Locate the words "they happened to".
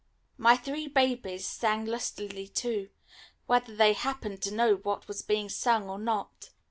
3.75-4.51